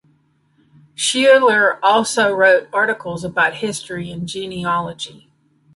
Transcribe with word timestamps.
Schuyler 0.95 1.77
also 1.85 2.33
wrote 2.33 2.69
articles 2.73 3.23
about 3.23 3.57
history 3.57 4.09
and 4.09 4.27
genealogy. 4.27 5.29